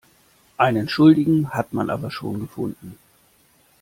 [0.57, 2.97] Einen Schuldigen hat man aber schon gefunden.